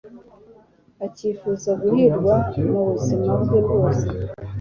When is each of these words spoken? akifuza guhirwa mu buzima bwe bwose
akifuza 1.05 1.71
guhirwa 1.81 2.35
mu 2.69 2.79
buzima 2.89 3.31
bwe 3.41 3.57
bwose 3.65 4.07